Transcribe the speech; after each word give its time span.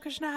Krishna, 0.00 0.28
Krishna 0.28 0.29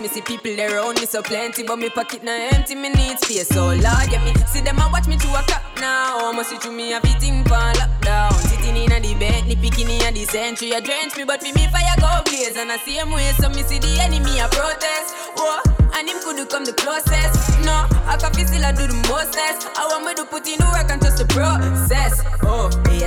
Me 0.00 0.06
see 0.06 0.20
people 0.20 0.54
around 0.60 1.00
me 1.00 1.06
so 1.06 1.22
plenty, 1.22 1.64
but 1.64 1.76
me 1.76 1.90
pocket 1.90 2.22
now 2.22 2.48
empty. 2.52 2.76
Me 2.76 2.88
need 2.90 3.18
space 3.18 3.48
so 3.48 3.66
large. 3.66 4.12
Yeah, 4.12 4.22
me 4.24 4.32
see 4.46 4.60
them 4.60 4.78
a 4.78 4.88
watch 4.92 5.08
me 5.08 5.16
to 5.16 5.28
a 5.28 5.42
clock 5.42 5.62
now. 5.80 6.30
Must 6.30 6.50
see 6.50 6.58
to 6.58 6.70
me 6.70 6.92
a 6.92 7.00
beating 7.00 7.42
for 7.42 7.58
lockdown. 7.74 8.32
Sitting 8.34 8.76
in 8.76 8.92
a 8.92 9.00
the 9.00 9.14
ni 9.46 9.56
picking 9.56 9.90
in 9.90 10.02
a 10.02 10.12
the 10.12 10.24
century. 10.26 10.70
A 10.70 10.80
drench 10.80 11.16
me, 11.16 11.24
but 11.24 11.42
for 11.42 11.52
me 11.52 11.66
fire 11.66 11.96
go 11.98 12.22
blaze. 12.30 12.56
And 12.56 12.70
I 12.70 12.76
same 12.78 13.10
way, 13.10 13.32
so 13.40 13.48
me 13.48 13.62
see 13.64 13.80
the 13.80 13.98
enemy 14.00 14.38
a 14.38 14.46
protest. 14.46 15.14
Whoa, 15.34 15.62
and 15.94 16.08
him 16.08 16.18
could 16.22 16.48
come 16.48 16.64
the 16.64 16.74
closest. 16.74 17.58
No, 17.66 17.86
I 18.06 18.16
can 18.20 18.32
feel 18.34 18.46
still 18.46 18.64
I 18.64 18.70
do 18.70 18.86
the 18.86 18.94
mostest. 19.10 19.66
I 19.76 19.86
want 19.90 20.06
me 20.06 20.14
to 20.14 20.24
put 20.24 20.46
in 20.46 20.58
the 20.58 20.66
work 20.70 20.90
and 20.92 21.00
trust 21.02 21.18
the 21.18 21.26
process. 21.26 22.22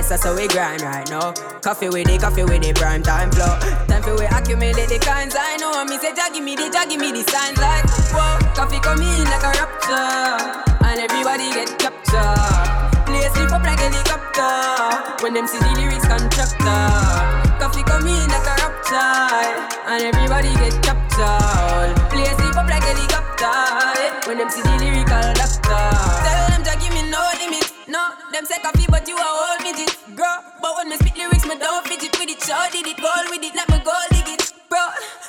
Yes, 0.02 0.08
that's 0.08 0.24
how 0.26 0.34
we 0.34 0.48
grind 0.48 0.82
right 0.82 1.08
now. 1.10 1.30
Koffee 1.62 1.86
with 1.86 2.10
the 2.10 2.18
Koffee 2.18 2.42
with 2.42 2.58
the 2.58 2.74
prime 2.74 3.06
time 3.06 3.30
flow. 3.30 3.54
Time 3.86 4.02
for 4.02 4.18
we 4.18 4.26
accumulate 4.26 4.90
the 4.90 4.98
kinds 4.98 5.38
I 5.38 5.54
know. 5.62 5.78
Me 5.86 5.94
say, 6.02 6.10
Jah 6.10 6.26
me 6.42 6.58
the, 6.58 6.66
Jah 6.74 6.90
me 6.90 7.14
the 7.14 7.22
signs 7.22 7.54
like, 7.62 7.86
whoa, 8.10 8.34
coffee 8.50 8.82
come 8.82 8.98
in 8.98 9.22
like 9.30 9.46
a 9.46 9.54
rapture. 9.54 10.58
And 10.82 10.98
everybody 11.06 11.54
get 11.54 11.70
captured. 11.78 12.18
Play 13.06 13.30
sleep 13.30 13.54
up 13.54 13.62
like 13.62 13.78
a 13.78 13.94
helicopter. 13.94 15.22
When 15.22 15.38
them 15.38 15.46
see 15.46 15.62
the 15.62 15.70
lyrics 15.78 16.02
contractor. 16.02 16.82
Koffee 17.62 17.86
come 17.86 18.02
in 18.02 18.26
like 18.26 18.42
a 18.42 18.54
rapture. 18.58 19.54
And 19.86 20.02
everybody 20.02 20.50
get 20.58 20.82
captured. 20.82 21.94
Play 22.10 22.26
sleep 22.26 22.58
up 22.58 22.66
like 22.66 22.82
a 22.82 22.90
helicopter. 22.90 23.54
When 24.26 24.42
them 24.42 24.50
see 24.50 24.66
the 24.66 24.74
lyrical 24.82 25.30
doctor. 25.38 25.86
Tell 26.26 26.42
them 26.50 26.66
Jah 26.66 26.90
me. 26.90 27.06
No, 27.06 27.22
them 28.32 28.46
say 28.46 28.56
Koffee, 28.64 28.88
but 28.88 29.06
you 29.06 29.14
a 29.14 29.20
whole 29.20 29.60
midget, 29.60 29.92
girl. 30.16 30.40
But 30.60 30.72
when 30.76 30.88
me 30.88 30.96
spit 30.96 31.16
lyrics, 31.20 31.44
me 31.44 31.54
don't 31.60 31.84
fidget 31.84 32.16
with 32.16 32.32
it. 32.32 32.40
Sure 32.40 32.64
did 32.72 32.88
it, 32.88 32.96
goal 32.96 33.24
with 33.28 33.44
it, 33.44 33.52
let 33.54 33.68
me 33.68 33.76
go 33.84 33.92
dig 34.08 34.32
it, 34.32 34.52
bro. 34.72 34.80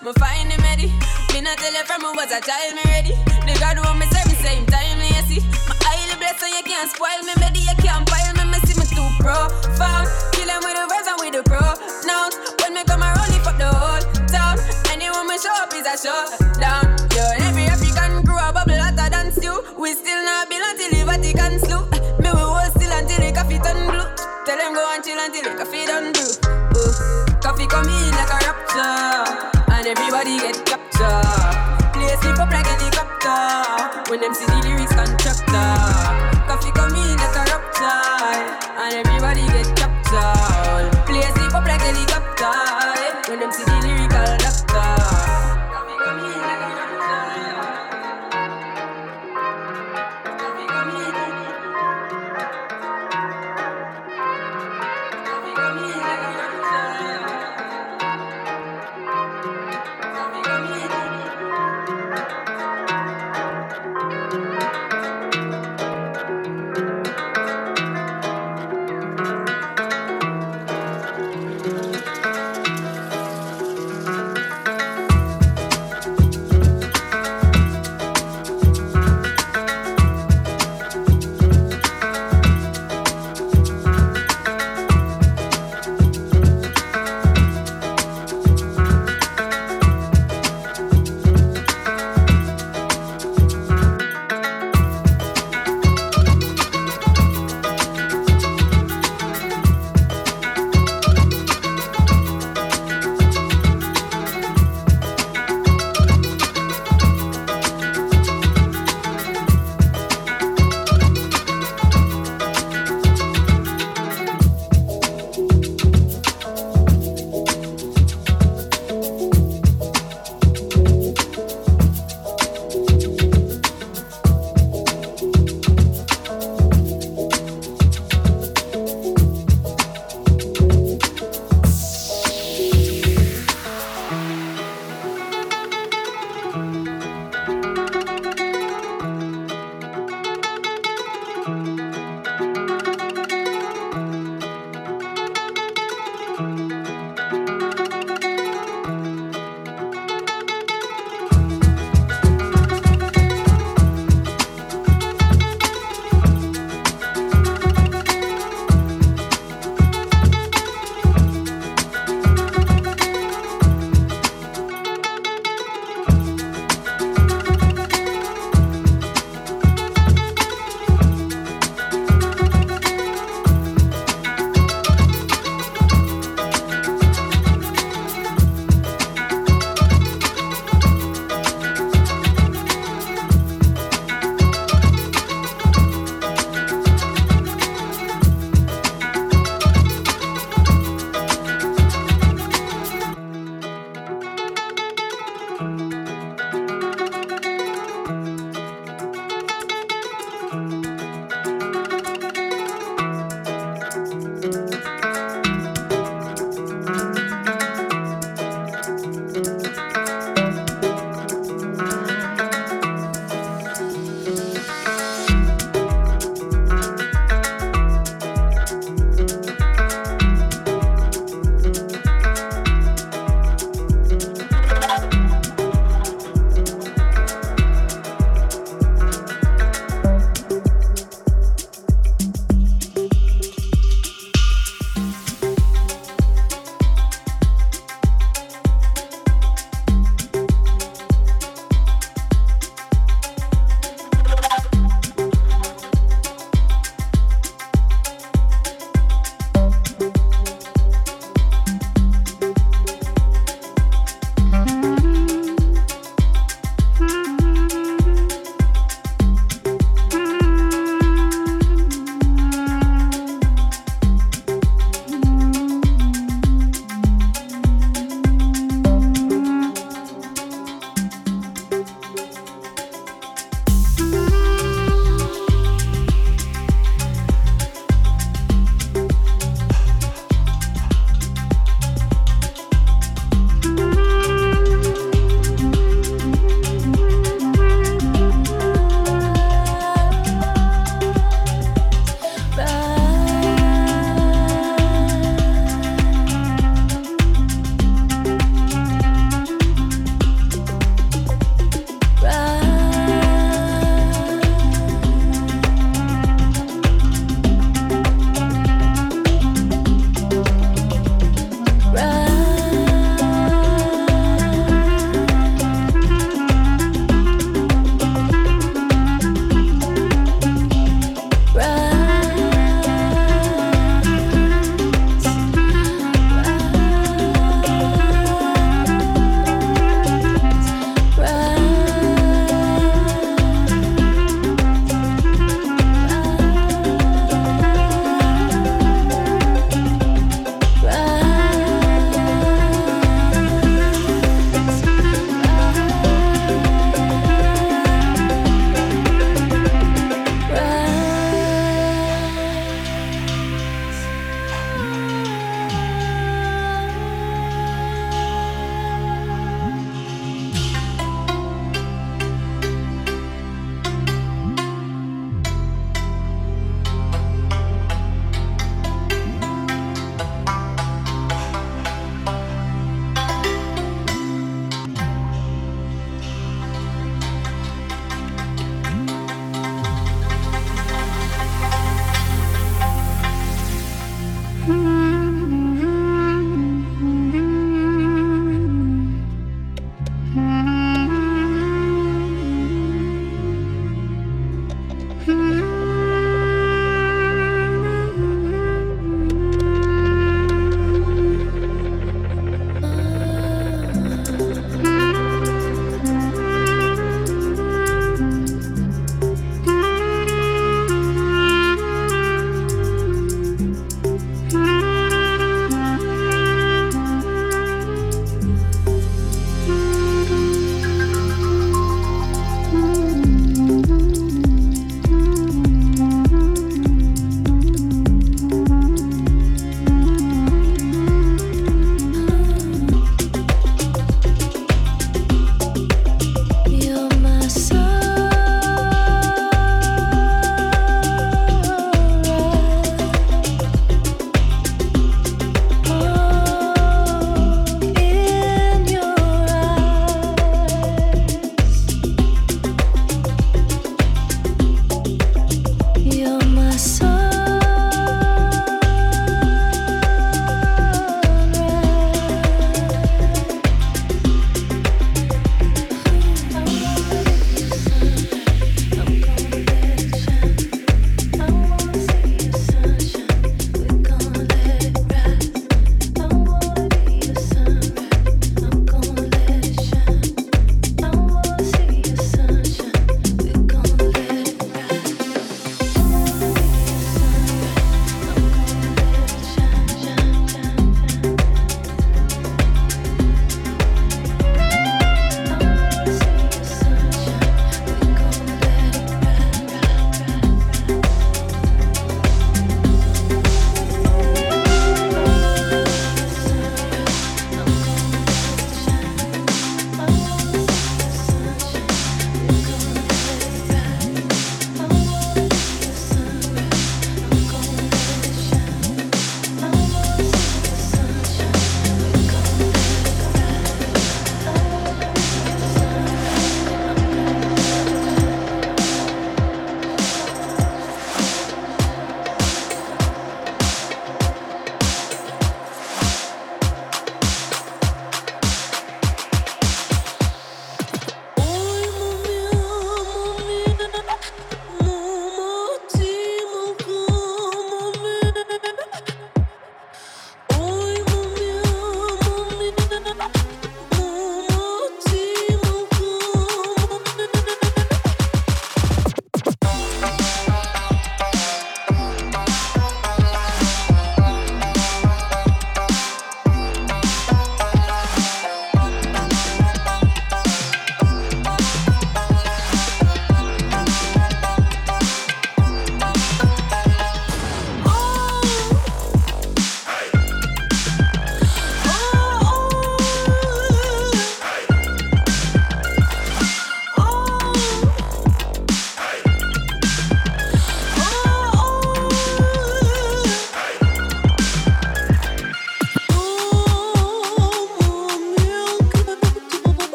Me 0.00 0.16
find 0.16 0.48
them 0.48 0.60
ready. 0.64 0.88
Me 1.36 1.44
not 1.44 1.60
tell 1.60 1.76
you 1.76 1.84
from 1.84 2.00
me 2.00 2.10
was 2.16 2.32
a 2.32 2.40
child, 2.40 2.72
me 2.72 2.82
ready. 2.88 3.12
The 3.44 3.52
God 3.60 3.76
want 3.84 4.00
me 4.00 4.08
serve 4.08 4.32
me 4.32 4.36
same 4.40 4.64
time, 4.72 4.96
me 4.96 5.12
see. 5.28 5.44
My 5.68 5.76
highly 5.84 6.16
blessed, 6.16 6.40
so 6.40 6.46
you 6.48 6.64
can't 6.64 6.88
spoil 6.88 7.20
me, 7.28 7.36
baby. 7.36 7.60
You 7.68 7.76
can't 7.84 8.08
pile 8.08 8.32
me, 8.40 8.48
me 8.48 8.58
see 8.64 8.76
me 8.80 8.88
too 8.88 9.08
profound. 9.20 10.08
Kill 10.32 10.48
them 10.48 10.64
with 10.64 10.76
the 10.80 10.84
words 10.88 11.04
and 11.04 11.20
with 11.20 11.36
the 11.36 11.44
pronouns. 11.44 12.34
When 12.64 12.72
me 12.72 12.82
come 12.88 13.04
around, 13.04 13.28
lift 13.28 13.44
up 13.44 13.60
the 13.60 13.68
whole 13.68 14.04
town. 14.32 14.56
Anyone 14.88 15.28
me 15.28 15.36
show 15.36 15.52
up 15.52 15.68
is 15.76 15.84
a 15.84 15.94
showdown. 16.00 16.95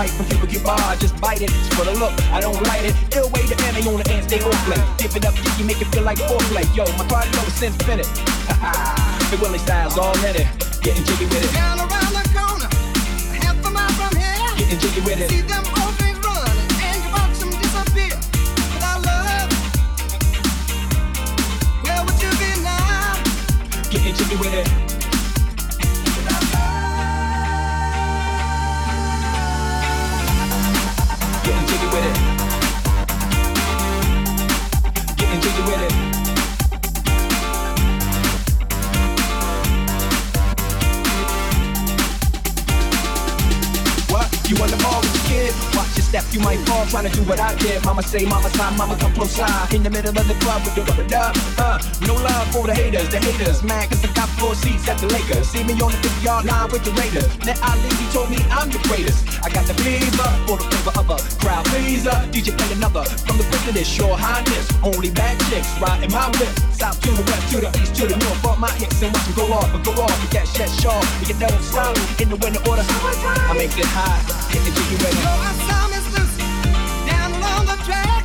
Cigar 0.00 0.06
right 0.06 0.10
from 0.10 0.26
Cuba 0.26 0.46
Cuba, 0.46 0.96
just 0.98 1.20
bite 1.20 1.42
it. 1.42 1.50
It's 1.50 1.74
for 1.74 1.84
the 1.84 1.92
look, 1.92 2.12
I 2.32 2.40
don't 2.40 2.56
write 2.68 2.84
it. 2.84 2.94
Ill 3.16 3.28
way 3.30 3.42
to 3.46 3.56
end, 3.64 3.76
they 3.76 3.84
on 3.88 4.00
the 4.00 4.10
end, 4.10 4.24
stay 4.24 4.40
on 4.40 4.52
play. 4.64 4.80
Give 4.98 5.14
it 5.16 5.24
up, 5.26 5.34
you 5.58 5.64
make 5.64 5.80
it 5.80 5.88
feel 5.88 6.02
like 6.02 6.18
foreplay. 6.18 6.64
Yo, 6.74 6.84
my 6.96 7.06
party 7.08 7.28
over 7.38 7.50
since 7.50 7.76
finished. 7.84 8.14
the 9.30 9.38
Willie 9.40 9.58
style's 9.58 9.98
all 9.98 10.16
in 10.24 10.36
it. 10.36 10.48
Getting 10.80 11.04
jiggy 11.04 11.26
with 11.26 11.44
it. 11.44 11.52
Down 11.52 11.78
around 11.78 12.12
the 12.16 12.24
corner, 12.32 12.70
half 13.44 13.56
a 13.64 13.70
mile 13.70 13.92
from 13.98 14.16
here. 14.16 14.56
Getting 14.56 14.78
jiggy 14.78 15.00
with 15.00 15.20
it. 15.20 15.30
See 15.30 15.42
them 15.42 15.64
old 15.80 15.94
things 16.00 16.18
running, 16.24 16.68
and 16.80 16.98
you 17.04 17.10
watch 17.12 17.36
them 17.38 17.50
disappear. 17.60 18.16
Without 18.72 19.04
love, 19.04 19.52
where 21.84 22.00
would 22.04 22.18
you 22.22 22.32
be 22.40 22.50
now? 22.64 23.20
Getting 23.90 24.14
jiggy 24.14 24.36
with 24.36 24.54
it. 24.54 24.89
with 35.66 35.82
it. 35.82 36.09
Step, 46.10 46.26
you 46.34 46.40
might 46.40 46.58
fall 46.66 46.84
trying 46.86 47.06
to 47.06 47.14
do 47.14 47.22
what 47.22 47.38
I 47.38 47.54
did. 47.62 47.84
Mama 47.84 48.02
say, 48.02 48.26
mama 48.26 48.50
time, 48.50 48.76
mama 48.76 48.98
come 48.98 49.14
close 49.14 49.30
side. 49.30 49.72
In 49.72 49.82
the 49.82 49.90
middle 49.90 50.10
of 50.10 50.26
the 50.26 50.34
club 50.42 50.60
with 50.66 50.74
the 50.74 50.82
rubber 50.82 51.06
dub. 51.06 51.38
Uh, 51.56 51.78
no 52.02 52.14
love 52.14 52.46
for 52.50 52.66
the 52.66 52.74
haters, 52.74 53.08
the 53.14 53.18
haters. 53.22 53.62
Man, 53.62 53.86
cause 53.88 54.02
I 54.02 54.10
got 54.12 54.28
four 54.34 54.54
seats 54.54 54.88
at 54.88 54.98
the 54.98 55.06
Lakers. 55.06 55.46
See 55.46 55.62
me 55.62 55.74
on 55.78 55.94
the 55.94 56.00
50 56.02 56.26
yard 56.26 56.44
line 56.50 56.68
with 56.74 56.82
the 56.82 56.90
Raiders. 56.98 57.30
Then 57.46 57.56
Ali, 57.62 57.90
he 57.94 58.06
told 58.10 58.28
me 58.28 58.42
I'm 58.50 58.68
the 58.74 58.82
greatest. 58.90 59.22
I 59.46 59.48
got 59.54 59.64
the 59.70 59.74
fever 59.78 60.28
for 60.50 60.58
the 60.58 60.66
flavor 60.66 60.94
of 60.98 61.06
a 61.14 61.18
crowd 61.38 61.64
pleaser. 61.70 62.18
DJ 62.34 62.58
play 62.58 62.70
another 62.74 63.06
from 63.06 63.38
the 63.38 63.46
president, 63.46 63.86
sure 63.86 64.18
highness. 64.18 64.66
Only 64.82 65.14
bad 65.14 65.38
chicks 65.46 65.70
riding 65.78 66.10
my 66.10 66.26
whip. 66.42 66.50
South 66.74 66.98
to 67.06 67.10
the 67.14 67.22
west, 67.22 67.46
to 67.54 67.58
the 67.62 67.70
east, 67.78 67.94
to 68.02 68.10
the 68.10 68.18
north. 68.18 68.42
Bump 68.42 68.58
my 68.58 68.72
hits 68.82 68.98
and 68.98 69.14
watch 69.14 69.30
them 69.30 69.34
go 69.38 69.46
off, 69.54 69.70
but 69.70 69.86
go 69.86 69.94
off. 70.02 70.10
We 70.22 70.26
got 70.34 70.46
shit 70.50 70.70
sharp, 70.82 71.06
get 71.22 71.38
that 71.38 71.54
style 71.62 71.94
in 72.18 72.34
the 72.34 72.38
winter 72.42 72.62
order. 72.66 72.82
I 72.82 73.54
make 73.54 73.78
it 73.78 73.86
high, 73.86 74.18
hit 74.50 74.62
the 74.66 74.74
jiggy 74.74 74.98
ready. 75.06 75.69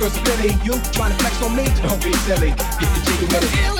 You 0.00 0.06
trying 0.92 1.12
to 1.12 1.18
flex 1.18 1.42
on 1.42 1.54
me? 1.54 1.64
Don't 1.82 2.02
be 2.02 2.10
silly. 2.24 2.48
Get 2.48 2.56
the 2.56 3.02
jiggy 3.04 3.26
with 3.26 3.76
it. 3.76 3.79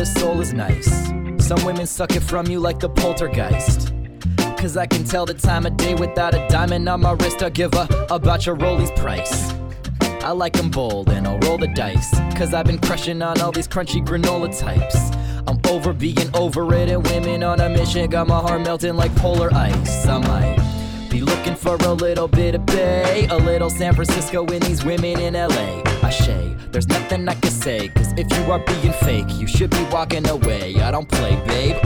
a 0.00 0.06
soul 0.06 0.40
is 0.40 0.52
nice. 0.52 1.08
Some 1.38 1.64
women 1.64 1.86
suck 1.86 2.14
it 2.14 2.22
from 2.22 2.46
you 2.46 2.60
like 2.60 2.78
the 2.78 2.88
poltergeist. 2.88 3.92
Cause 4.56 4.76
I 4.76 4.86
can 4.86 5.04
tell 5.04 5.24
the 5.24 5.34
time 5.34 5.66
of 5.66 5.76
day 5.76 5.94
without 5.94 6.34
a 6.34 6.46
diamond 6.48 6.88
on 6.88 7.00
my 7.00 7.12
wrist. 7.12 7.42
I 7.42 7.48
give 7.48 7.72
a 7.74 7.88
about 8.10 8.44
your 8.46 8.56
rollies 8.56 8.94
price. 8.96 9.52
I 10.22 10.32
like 10.32 10.52
them 10.52 10.70
bold 10.70 11.08
and 11.08 11.26
I'll 11.26 11.38
roll 11.38 11.58
the 11.58 11.68
dice. 11.68 12.10
Cause 12.36 12.54
I've 12.54 12.66
been 12.66 12.78
crushing 12.78 13.22
on 13.22 13.40
all 13.40 13.50
these 13.50 13.68
crunchy 13.68 14.04
granola 14.04 14.56
types. 14.56 14.96
I'm 15.46 15.60
over 15.68 15.92
being 15.92 16.28
over 16.34 16.72
it 16.74 16.88
and 16.88 17.04
women 17.06 17.42
on 17.42 17.60
a 17.60 17.68
mission. 17.68 18.08
Got 18.10 18.28
my 18.28 18.40
heart 18.40 18.60
melting 18.62 18.96
like 18.96 19.14
polar 19.16 19.52
ice. 19.54 20.06
I 20.06 20.18
might 20.18 21.08
be 21.10 21.22
looking 21.22 21.54
for 21.54 21.76
a 21.76 21.92
little 21.92 22.28
bit 22.28 22.54
of 22.54 22.66
bay. 22.66 23.26
A 23.30 23.36
little 23.36 23.70
San 23.70 23.94
Francisco 23.94 24.44
in 24.46 24.60
these 24.60 24.84
women 24.84 25.18
in 25.18 25.34
LA. 25.34 25.87
There's 26.70 26.88
nothing 26.88 27.28
I 27.28 27.34
can 27.34 27.50
say. 27.50 27.88
Cause 27.88 28.12
if 28.16 28.30
you 28.36 28.52
are 28.52 28.58
being 28.58 28.92
fake, 28.92 29.26
you 29.34 29.46
should 29.46 29.70
be 29.70 29.82
walking 29.90 30.28
away. 30.28 30.76
I 30.76 30.90
don't 30.90 31.08
play, 31.08 31.36
babe. 31.46 31.76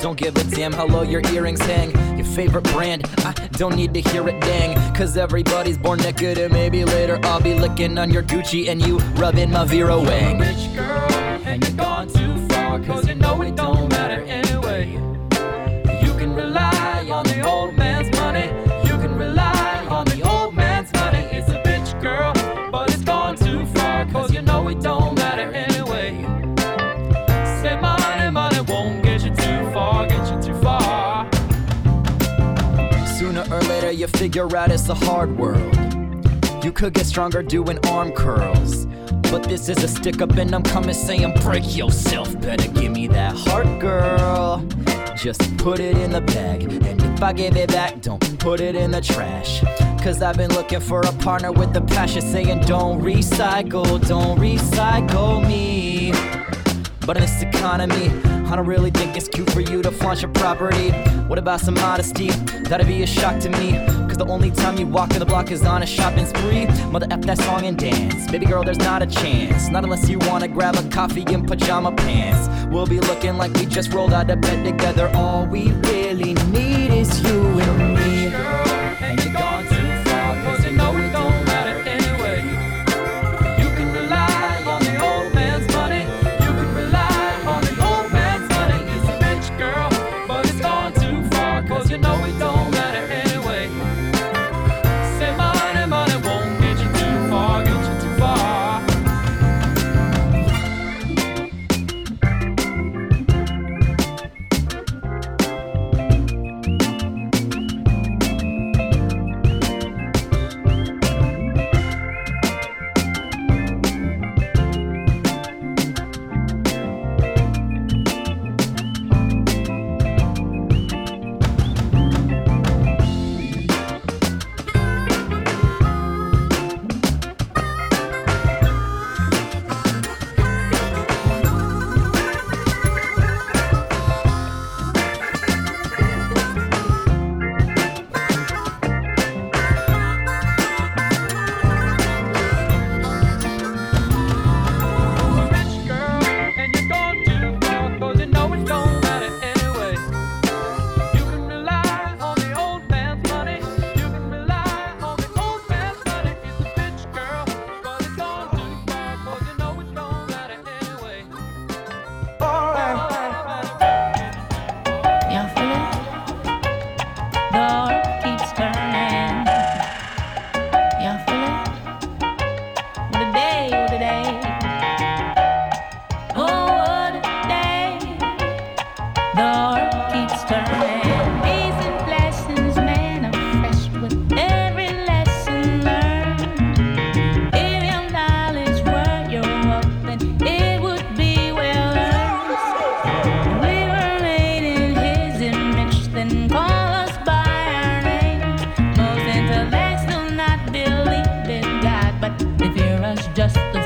Don't 0.00 0.16
give 0.16 0.36
a 0.36 0.44
damn 0.44 0.72
how 0.72 0.86
low 0.86 1.02
your 1.02 1.20
earrings 1.32 1.60
hang. 1.60 1.90
Your 2.16 2.26
favorite 2.26 2.64
brand, 2.72 3.04
I 3.18 3.32
don't 3.52 3.74
need 3.74 3.92
to 3.94 4.00
hear 4.00 4.28
it 4.28 4.40
dang. 4.40 4.76
Cause 4.94 5.16
everybody's 5.16 5.76
born 5.76 5.98
naked 5.98 6.38
and 6.38 6.52
maybe 6.52 6.84
later 6.84 7.18
I'll 7.24 7.40
be 7.40 7.54
licking 7.54 7.98
on 7.98 8.10
your 8.10 8.22
Gucci 8.22 8.68
and 8.68 8.80
you 8.80 8.98
rubbing 9.16 9.50
my 9.50 9.64
Vera 9.64 9.98
Wang. 9.98 10.38
Rich 10.38 10.74
girl, 10.74 11.12
and 11.44 11.66
you're 11.66 11.76
gone 11.76 12.08
too 12.08 12.48
far, 12.48 12.80
cause 12.80 13.08
you 13.08 13.16
know 13.16 13.42
it 13.42 13.56
don't 13.56 13.88
matter 13.90 13.97
figure 34.18 34.56
out 34.56 34.72
it's 34.72 34.88
a 34.88 34.94
hard 34.94 35.38
world. 35.38 35.76
You 36.64 36.72
could 36.72 36.92
get 36.92 37.06
stronger 37.06 37.40
doing 37.40 37.78
arm 37.86 38.10
curls. 38.10 38.86
But 39.30 39.44
this 39.44 39.68
is 39.68 39.84
a 39.84 39.86
stick 39.86 40.20
up, 40.20 40.32
and 40.32 40.52
I'm 40.52 40.64
coming 40.64 40.92
saying, 40.92 41.34
break 41.42 41.76
yourself. 41.76 42.28
Better 42.40 42.68
give 42.72 42.90
me 42.90 43.06
that 43.06 43.36
heart, 43.36 43.78
girl. 43.78 44.66
Just 45.16 45.56
put 45.58 45.78
it 45.78 45.96
in 45.98 46.10
the 46.10 46.20
bag. 46.20 46.64
And 46.64 47.00
if 47.00 47.22
I 47.22 47.32
give 47.32 47.56
it 47.56 47.68
back, 47.68 48.00
don't 48.00 48.38
put 48.40 48.60
it 48.60 48.74
in 48.74 48.90
the 48.90 49.00
trash. 49.00 49.62
Cause 50.02 50.20
I've 50.20 50.36
been 50.36 50.50
looking 50.50 50.80
for 50.80 51.00
a 51.02 51.12
partner 51.12 51.52
with 51.52 51.72
the 51.72 51.82
passion 51.82 52.22
saying, 52.22 52.62
don't 52.62 53.00
recycle, 53.00 54.04
don't 54.08 54.38
recycle 54.40 55.46
me. 55.46 56.10
But 57.06 57.16
in 57.18 57.22
this 57.22 57.42
economy, 57.42 58.08
I 58.50 58.56
don't 58.56 58.66
really 58.66 58.90
think 58.90 59.16
it's 59.16 59.28
cute 59.28 59.50
for 59.50 59.60
you 59.60 59.80
to 59.82 59.92
flaunt 59.92 60.22
your 60.22 60.32
property. 60.32 60.90
What 61.28 61.38
about 61.38 61.60
some 61.60 61.74
modesty? 61.74 62.30
That'd 62.68 62.88
be 62.88 63.02
a 63.02 63.06
shock 63.06 63.38
to 63.40 63.50
me. 63.50 64.07
The 64.18 64.26
only 64.26 64.50
time 64.50 64.76
you 64.76 64.88
walk 64.88 65.12
in 65.12 65.20
the 65.20 65.24
block 65.24 65.52
is 65.52 65.62
on 65.64 65.84
a 65.84 65.86
shopping 65.86 66.26
spree. 66.26 66.66
Mother 66.90 67.06
F 67.08 67.20
that 67.20 67.38
song 67.38 67.66
and 67.66 67.78
dance. 67.78 68.28
Baby 68.28 68.46
girl, 68.46 68.64
there's 68.64 68.78
not 68.78 69.00
a 69.00 69.06
chance. 69.06 69.68
Not 69.68 69.84
unless 69.84 70.08
you 70.08 70.18
wanna 70.18 70.48
grab 70.48 70.74
a 70.74 70.82
coffee 70.88 71.22
in 71.22 71.46
pajama 71.46 71.92
pants. 71.92 72.48
We'll 72.66 72.86
be 72.86 72.98
looking 72.98 73.36
like 73.36 73.54
we 73.54 73.66
just 73.66 73.92
rolled 73.92 74.12
out 74.12 74.28
of 74.28 74.40
bed 74.40 74.64
together. 74.64 75.08
All 75.14 75.46
we 75.46 75.70
really 75.92 76.34
need 76.34 76.90
is 76.90 77.22
you 77.22 77.60
and 77.60 77.94
me. 77.94 77.97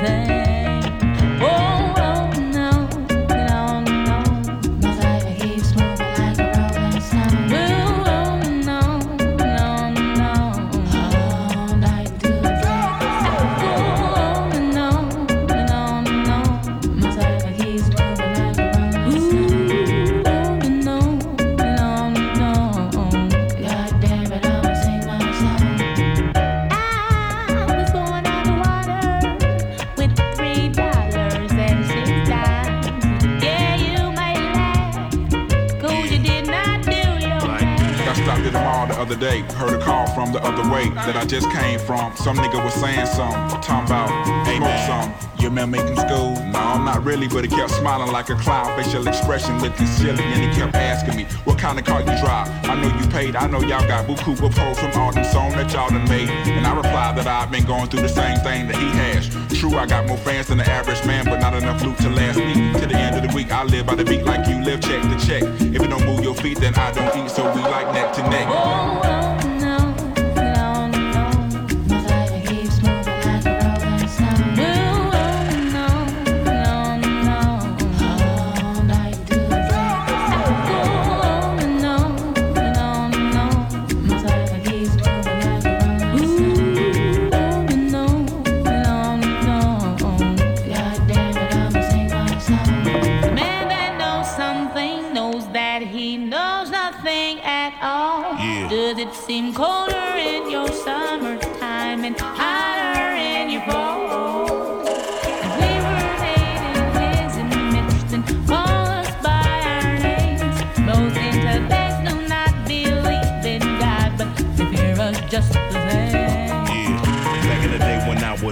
Just 0.03 0.41
that 40.94 41.16
I 41.16 41.24
just 41.24 41.51
came 41.51 41.78
from. 41.78 42.14
Some 42.16 42.36
nigga 42.36 42.62
was 42.62 42.74
saying 42.74 43.06
something, 43.06 43.60
talking 43.60 43.86
about, 43.86 44.10
hey, 44.47 44.59
smoke 44.59 44.78
some. 44.86 45.32
You 45.43 45.51
me 45.51 45.81
in 45.81 45.97
school? 45.97 46.35
No, 46.55 46.78
not 46.78 47.05
really, 47.05 47.27
but 47.27 47.43
he 47.43 47.51
kept 47.51 47.73
smiling 47.73 48.12
like 48.12 48.31
a 48.31 48.36
clown, 48.36 48.81
facial 48.81 49.06
expression 49.09 49.60
looking 49.60 49.86
silly, 49.86 50.23
and 50.23 50.40
he 50.40 50.48
kept 50.56 50.77
asking 50.77 51.16
me, 51.16 51.24
what 51.44 51.59
kind 51.59 51.78
of 51.81 51.85
car 51.85 52.01
you 52.01 52.06
drive? 52.23 52.48
I 52.64 52.81
know 52.81 52.97
you 52.97 53.09
paid, 53.09 53.35
I 53.35 53.48
know 53.48 53.59
y'all 53.60 53.86
got 53.89 54.06
buku 54.06 54.36
pros 54.36 54.78
from 54.78 54.93
all 55.01 55.12
them 55.12 55.24
songs 55.24 55.55
that 55.55 55.73
y'all 55.73 55.90
done 55.90 56.09
made. 56.09 56.28
And 56.28 56.64
I 56.64 56.77
replied 56.77 57.16
that 57.16 57.27
I've 57.27 57.51
been 57.51 57.64
going 57.64 57.89
through 57.89 58.02
the 58.02 58.09
same 58.09 58.39
thing 58.39 58.69
that 58.69 58.77
he 58.77 58.86
has. 59.02 59.28
True, 59.59 59.77
I 59.77 59.86
got 59.86 60.06
more 60.06 60.16
fans 60.16 60.47
than 60.47 60.59
the 60.59 60.70
average 60.70 61.05
man, 61.05 61.24
but 61.24 61.40
not 61.40 61.55
enough 61.55 61.82
loot 61.82 61.98
to 61.98 62.10
last 62.10 62.39
me. 62.39 62.73
To 62.81 62.86
the 62.86 62.97
end 62.97 63.16
of 63.16 63.28
the 63.28 63.35
week, 63.35 63.51
I 63.51 63.64
live 63.64 63.86
by 63.86 63.97
the 63.97 64.05
beat 64.05 64.24
like 64.24 64.47
you 64.47 64.62
live 64.62 64.81
check 64.81 65.02
to 65.02 65.27
check. 65.27 65.43
If 65.60 65.82
you 65.82 65.89
don't 65.89 66.06
move 66.06 66.23
your 66.23 66.36
feet, 66.36 66.60
then 66.60 66.74
I 66.77 66.93
don't 66.93 67.24
eat, 67.24 67.31
so 67.31 67.52
we 67.52 67.62
like 67.62 67.93
neck 67.93 68.14
to 68.14 68.23
neck. 68.31 68.47
Oh, 68.48 69.32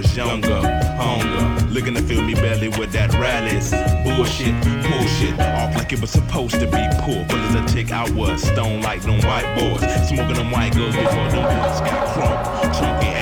was 0.01 0.17
younger, 0.17 0.61
hunger, 0.97 1.65
looking 1.67 1.93
to 1.93 2.01
fill 2.01 2.23
me 2.23 2.33
belly 2.33 2.69
with 2.69 2.91
that 2.91 3.13
rallies. 3.13 3.71
Bullshit, 4.03 4.55
bullshit, 4.63 5.39
off 5.39 5.75
like 5.75 5.93
it 5.93 6.01
was 6.01 6.11
supposed 6.11 6.55
to 6.55 6.65
be. 6.65 6.83
Poor. 7.01 7.23
But 7.27 7.37
as 7.37 7.55
a 7.55 7.73
tick, 7.73 7.91
I 7.91 8.09
was 8.11 8.41
stone 8.41 8.81
like 8.81 9.01
them 9.01 9.19
white 9.21 9.55
boys, 9.55 9.81
smoking 10.07 10.35
them 10.35 10.51
white 10.51 10.73
girls 10.73 10.95
before 10.95 11.29
them 11.29 11.43
boys 11.43 11.79
got 11.81 12.07
crunk, 12.13 12.79
chunky 12.79 13.20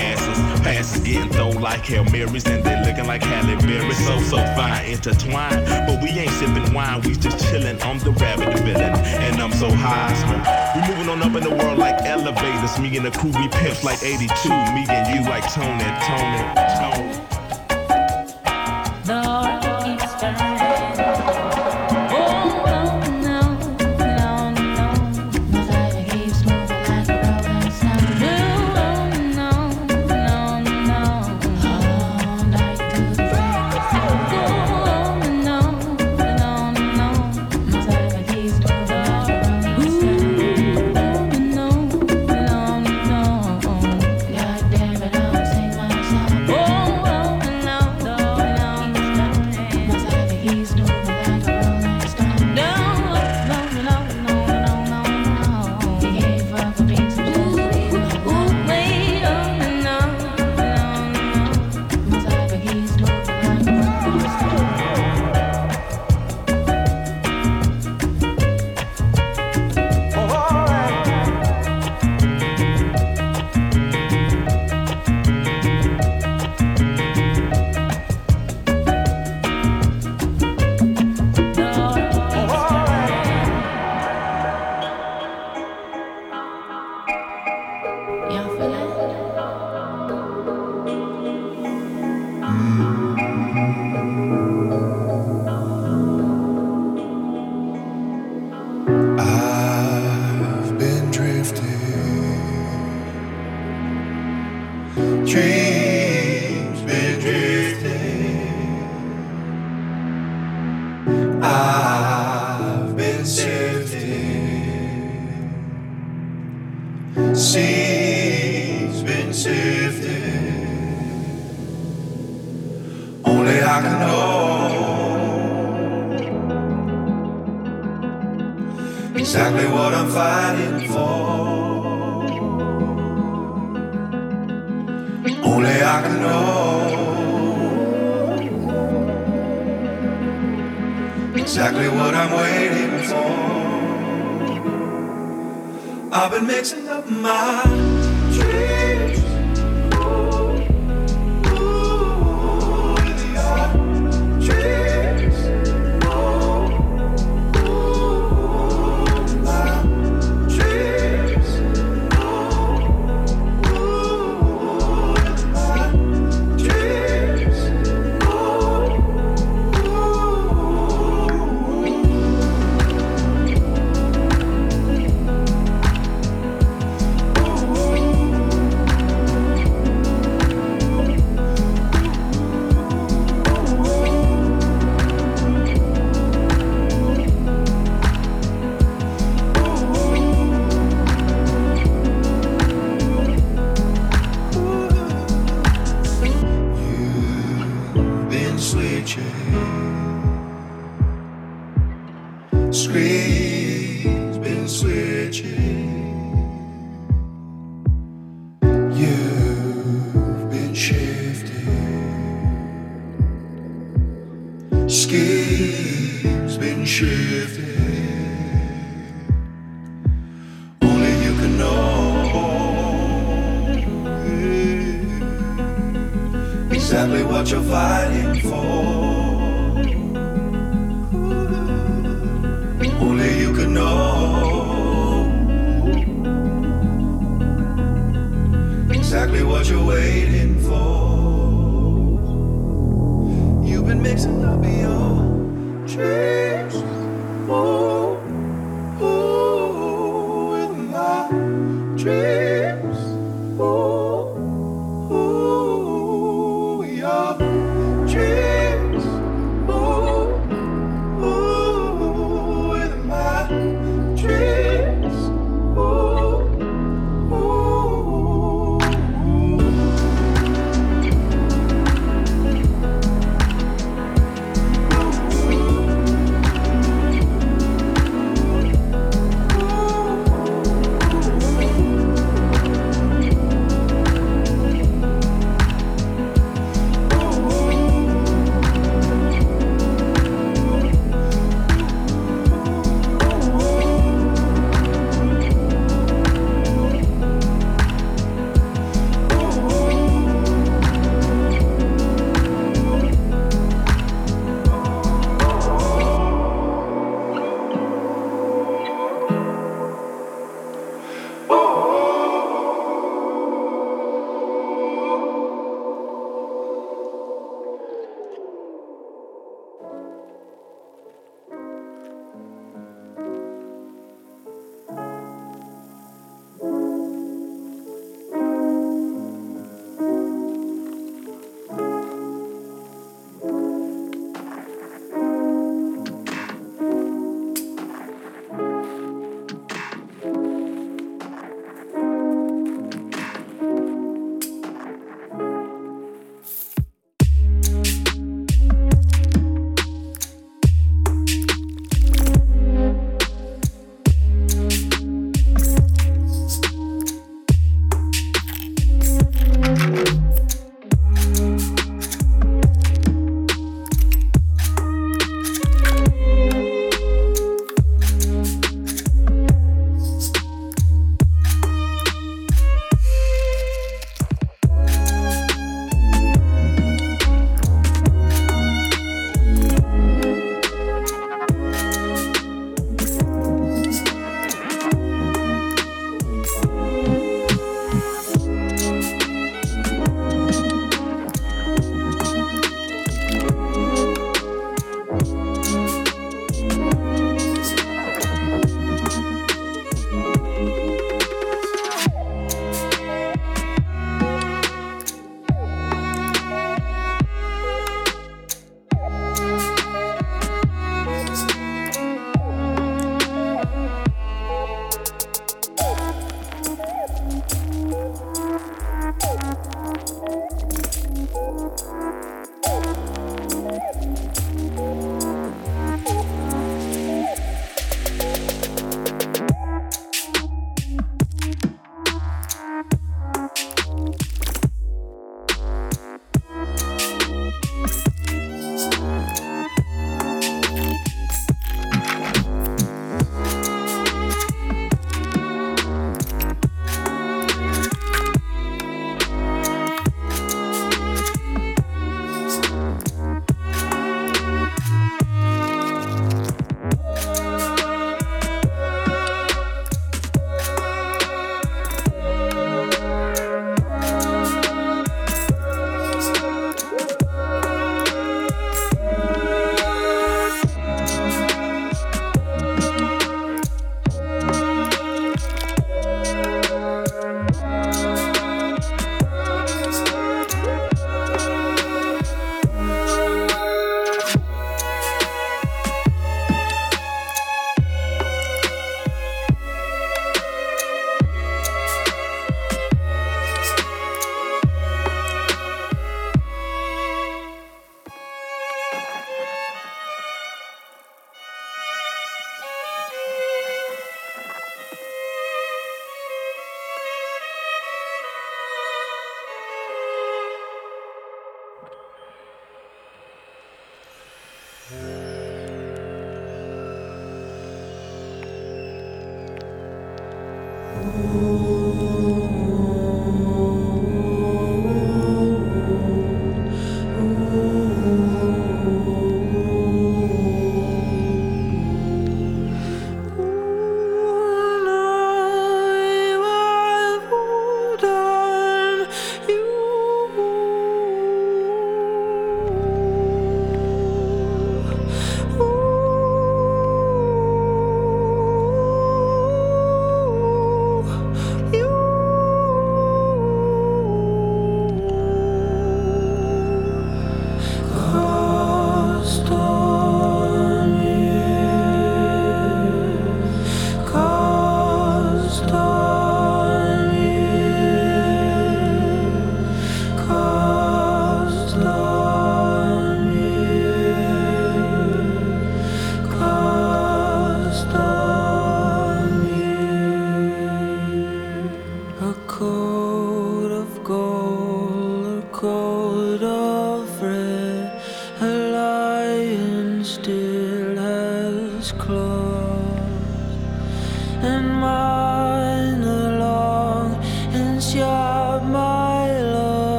Passes 0.64 1.02
getting 1.02 1.30
thrown 1.30 1.62
like 1.62 1.82
Hail 1.86 2.04
Marys 2.06 2.46
and 2.46 2.64
they 2.64 2.80
looking 2.86 3.08
like 3.08 3.24
Halle 3.24 3.56
Berry. 3.58 3.94
So, 3.94 4.20
so 4.20 4.38
fine, 4.56 4.86
intertwined. 4.86 5.66
But 5.88 6.02
we 6.04 6.10
ain't 6.10 6.32
sipping 6.32 6.74
wine, 6.74 7.02
we 7.02 7.16
just 7.16 7.50
chilling. 7.50 7.82
I'm 7.82 8.00
the 8.00 8.12
rabbit 8.12 8.58
villain, 8.60 8.94
and 9.26 9.42
I'm 9.42 9.52
so 9.54 9.72
high. 9.72 10.10
We 10.76 10.82
moving 10.88 11.10
on 11.10 11.22
up 11.22 11.36
in 11.36 11.44
the 11.44 11.56
world 11.56 11.80
like 11.80 12.02
elevators. 12.06 12.78
Me 12.80 12.96
and 12.98 13.06
the 13.06 13.12
crew, 13.12 13.32
we 13.32 13.48
pimps 13.50 13.84
like 13.84 14.04
82. 14.04 14.28
Me 14.50 14.86
and 14.90 15.16
you 15.16 15.30
like 15.30 15.44
Tony, 15.54 15.84
Tony, 16.06 16.42
Tony. 16.78 17.09